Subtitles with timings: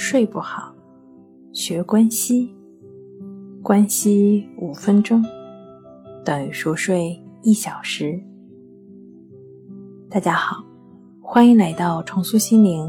[0.00, 0.72] 睡不好，
[1.52, 2.54] 学关西，
[3.60, 5.20] 关西五分钟
[6.24, 8.18] 等于熟睡一小时。
[10.08, 10.64] 大家好，
[11.20, 12.88] 欢迎来到重塑心灵，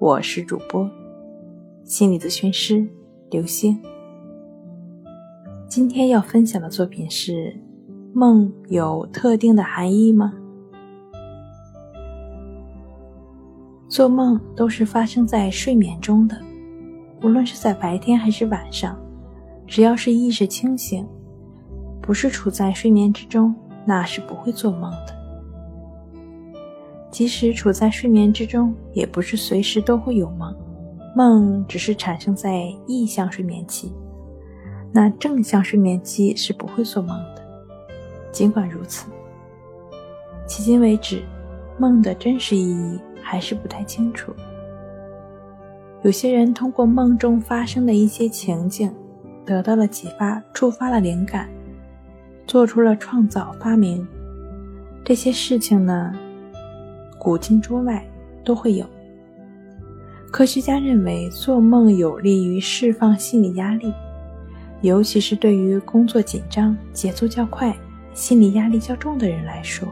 [0.00, 0.90] 我是主播
[1.84, 2.84] 心理咨询师
[3.30, 3.80] 刘星。
[5.68, 7.56] 今天要分享的作品是：
[8.12, 10.34] 梦有特定的含义吗？
[13.92, 16.34] 做梦都是发生在睡眠中的，
[17.22, 18.98] 无论是在白天还是晚上，
[19.66, 21.06] 只要是意识清醒，
[22.00, 25.14] 不是处在睡眠之中，那是不会做梦的。
[27.10, 30.56] 即使处在睡眠之中，也不是随时都会有梦，
[31.14, 33.92] 梦只是产生在意向睡眠期，
[34.90, 37.42] 那正向睡眠期是不会做梦的。
[38.32, 39.10] 尽管如此，
[40.48, 41.22] 迄今为止，
[41.78, 42.98] 梦的真实意义。
[43.32, 44.30] 还是不太清楚。
[46.02, 48.92] 有些人通过梦中发生的一些情景，
[49.46, 51.48] 得到了启发，触发了灵感，
[52.46, 54.06] 做出了创造发明。
[55.02, 56.14] 这些事情呢，
[57.18, 58.06] 古今中外
[58.44, 58.84] 都会有。
[60.30, 63.94] 科学家认为，做梦有利于释放心理压力，
[64.82, 67.74] 尤其是对于工作紧张、节奏较快、
[68.12, 69.88] 心理压力较重的人来说，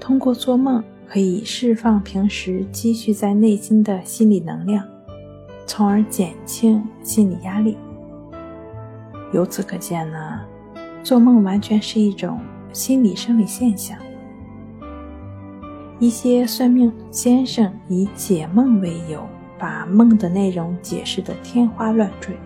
[0.00, 0.82] 通过做梦。
[1.12, 4.86] 可以释放平时积蓄在内心的心理能量，
[5.66, 7.76] 从而减轻心理压力。
[9.32, 10.40] 由此可见呢，
[11.02, 12.38] 做梦完全是一种
[12.72, 13.98] 心理生理现象。
[15.98, 19.26] 一些算命先生以解梦为由，
[19.58, 22.36] 把梦的内容解释得天花乱坠，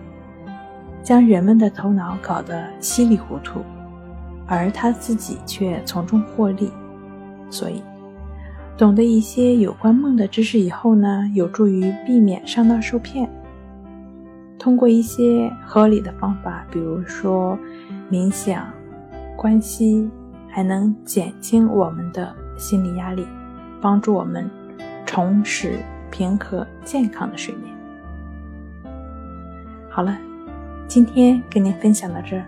[1.03, 3.59] 将人们的头脑搞得稀里糊涂，
[4.47, 6.71] 而他自己却从中获利。
[7.51, 7.79] 所以。
[8.77, 13.29] 懂得一些有关梦的知识以后呢，有助于避免上当受骗。
[14.59, 17.57] 通过一些合理的方法，比如说
[18.11, 18.67] 冥想、
[19.37, 20.09] 关系，
[20.49, 23.25] 还能减轻我们的心理压力，
[23.79, 24.49] 帮助我们
[25.05, 25.79] 重拾
[26.11, 27.73] 平和健康的睡眠。
[29.89, 30.17] 好了，
[30.85, 32.45] 今天跟您分享到这儿，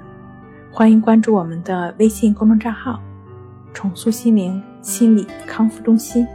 [0.71, 2.99] 欢迎关注我们的微信公众账号
[3.73, 4.61] “重塑心灵”。
[4.87, 6.25] 心理康复中心，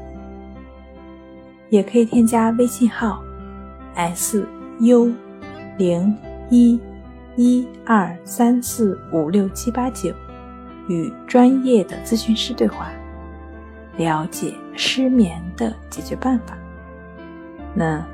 [1.71, 3.25] 也可以添加微信号
[3.95, 4.47] s
[4.79, 5.11] u
[5.79, 6.15] 零
[6.51, 6.79] 一
[7.35, 10.13] 一二三四五六七八九，
[10.87, 12.91] 与专业的咨询师对话，
[13.97, 16.55] 了解失眠的解决办法。
[17.75, 18.05] 那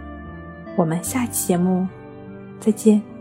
[0.77, 1.85] 我们下期节目
[2.61, 3.18] 再见。